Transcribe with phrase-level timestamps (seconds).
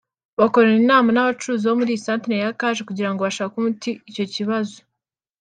[0.39, 4.77] bakorana inama n’abacuruzi bo muri iyi santeri ya Kaje kugira ngo bashakire umuti icyo kibazo